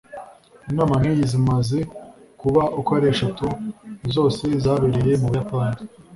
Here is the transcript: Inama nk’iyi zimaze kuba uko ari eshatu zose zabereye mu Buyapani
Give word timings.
Inama 0.69 0.93
nk’iyi 0.99 1.23
zimaze 1.33 1.79
kuba 2.41 2.63
uko 2.79 2.89
ari 2.97 3.07
eshatu 3.13 3.47
zose 4.15 4.45
zabereye 4.63 5.13
mu 5.21 5.27
Buyapani 5.31 5.81